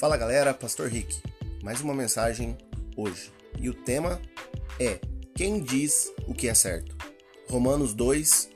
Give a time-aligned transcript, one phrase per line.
[0.00, 1.20] Fala galera, Pastor Rick.
[1.62, 2.56] Mais uma mensagem
[2.96, 3.30] hoje.
[3.58, 4.18] E o tema
[4.78, 4.98] é:
[5.34, 6.96] Quem diz o que é certo?
[7.50, 8.48] Romanos 2,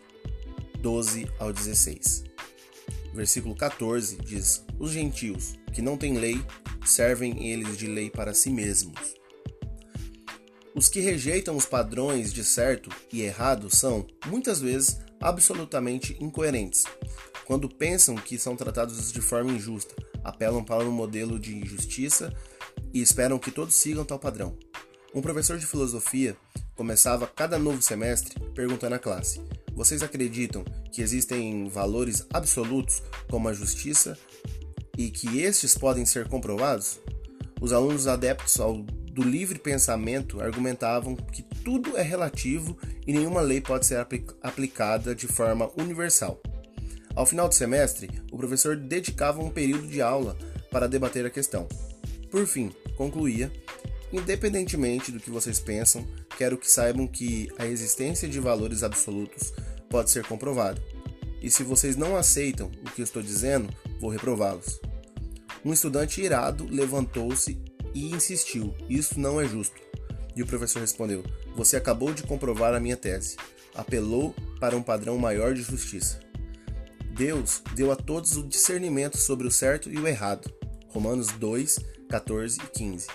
[0.78, 2.24] 12 ao 16.
[3.12, 6.42] Versículo 14 diz: Os gentios que não têm lei
[6.86, 9.14] servem eles de lei para si mesmos.
[10.74, 16.84] Os que rejeitam os padrões de certo e errado são, muitas vezes, absolutamente incoerentes.
[17.44, 22.34] Quando pensam que são tratados de forma injusta, apelam para um modelo de justiça
[22.92, 24.56] e esperam que todos sigam tal padrão.
[25.14, 26.36] Um professor de filosofia
[26.74, 29.40] começava cada novo semestre perguntando à classe:
[29.72, 34.18] Vocês acreditam que existem valores absolutos como a justiça
[34.96, 36.98] e que estes podem ser comprovados?
[37.60, 38.82] Os alunos adeptos ao
[39.14, 44.04] do livre pensamento argumentavam que tudo é relativo e nenhuma lei pode ser
[44.42, 46.42] aplicada de forma universal.
[47.14, 50.36] Ao final do semestre, o professor dedicava um período de aula
[50.70, 51.68] para debater a questão.
[52.30, 53.52] Por fim, concluía:
[54.12, 56.06] independentemente do que vocês pensam,
[56.36, 59.52] quero que saibam que a existência de valores absolutos
[59.88, 60.82] pode ser comprovada.
[61.40, 64.80] E se vocês não aceitam o que eu estou dizendo, vou reprová-los.
[65.64, 67.56] Um estudante irado levantou-se
[67.94, 69.80] e insistiu: Isso não é justo.
[70.34, 71.22] E o professor respondeu:
[71.54, 73.36] Você acabou de comprovar a minha tese.
[73.74, 76.18] Apelou para um padrão maior de justiça.
[77.14, 80.52] Deus deu a todos o discernimento sobre o certo e o errado.
[80.88, 83.06] Romanos 2, 14 e 15.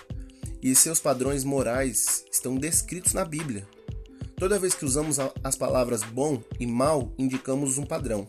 [0.62, 3.68] E seus padrões morais estão descritos na Bíblia.
[4.38, 8.26] Toda vez que usamos as palavras bom e mal, indicamos um padrão,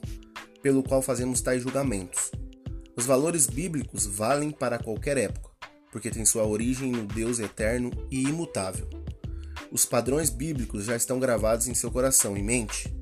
[0.60, 2.32] pelo qual fazemos tais julgamentos.
[2.96, 5.50] Os valores bíblicos valem para qualquer época,
[5.92, 8.90] porque têm sua origem no Deus eterno e imutável.
[9.70, 12.99] Os padrões bíblicos já estão gravados em seu coração e mente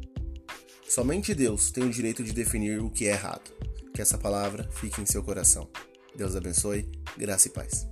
[0.88, 3.52] Somente Deus tem o direito de definir o que é errado.
[3.92, 5.68] Que essa palavra fique em seu coração.
[6.16, 7.86] Deus abençoe, graça e paz.